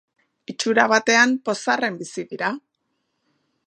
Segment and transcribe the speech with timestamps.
[0.53, 2.53] Itxura batean pozarren bizi dira.